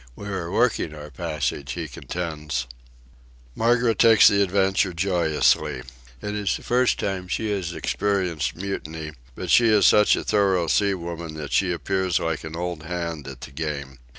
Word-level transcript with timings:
We 0.15 0.27
are 0.29 0.49
working 0.51 0.95
our 0.95 1.11
passage, 1.11 1.73
he 1.73 1.87
contends. 1.87 2.65
Margaret 3.53 3.99
takes 3.99 4.27
the 4.27 4.41
adventure 4.41 4.93
joyously. 4.93 5.83
It 6.23 6.33
is 6.33 6.57
the 6.57 6.63
first 6.63 6.97
time 6.97 7.27
she 7.27 7.51
has 7.51 7.71
experienced 7.71 8.55
mutiny, 8.55 9.11
but 9.35 9.51
she 9.51 9.67
is 9.67 9.85
such 9.85 10.15
a 10.15 10.23
thorough 10.23 10.65
sea 10.65 10.95
woman 10.95 11.35
that 11.35 11.53
she 11.53 11.71
appears 11.71 12.17
like 12.17 12.43
an 12.43 12.55
old 12.55 12.81
hand 12.81 13.27
at 13.27 13.41
the 13.41 13.51
game. 13.51 13.99